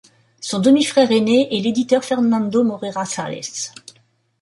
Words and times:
Son 0.39 0.57
demi-frère 0.57 1.11
aîné 1.11 1.55
est 1.55 1.61
l'éditeur 1.61 2.03
Fernando 2.03 2.63
Moreira 2.63 3.05
Salles. 3.05 3.41